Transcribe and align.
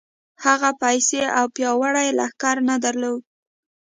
هغه 0.45 0.69
پيسې 0.81 1.21
او 1.37 1.45
پياوړی 1.55 2.07
لښکر 2.19 2.55
نه 2.69 2.75
درلود. 2.85 3.21